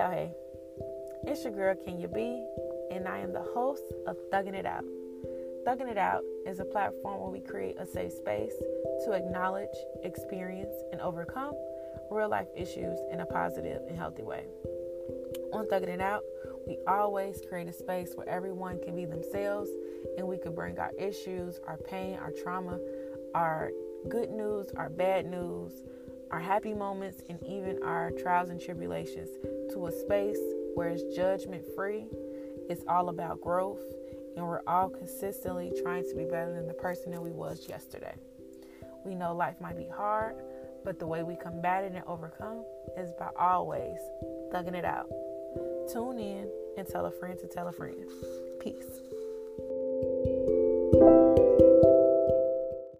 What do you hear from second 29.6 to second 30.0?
to a